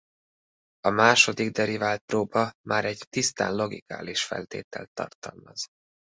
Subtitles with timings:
[0.79, 5.65] A másodikderivált-próba már egy tisztán lokális feltételt tartalmaz.